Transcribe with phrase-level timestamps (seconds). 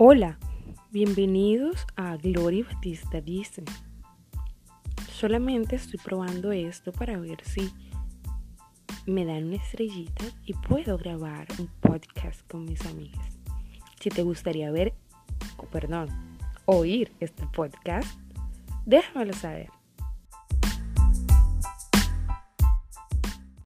[0.00, 0.38] Hola,
[0.92, 3.64] bienvenidos a Gloria Batista Dice.
[5.10, 7.68] Solamente estoy probando esto para ver si
[9.04, 13.40] me dan una estrellita y puedo grabar un podcast con mis amigas.
[13.98, 14.94] Si te gustaría ver,
[15.56, 16.10] o perdón,
[16.64, 18.20] oír este podcast,
[18.86, 19.77] déjamelo saber.